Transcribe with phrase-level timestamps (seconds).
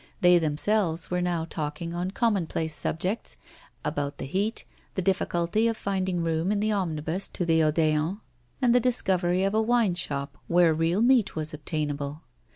[0.21, 3.37] They themselves were now talking on common place subjects:
[3.85, 8.19] about the heat, the difficulty of finding room in the omnibus to the Odeon,
[8.63, 12.23] and the discovery of a wine shop where real meat was obtainable.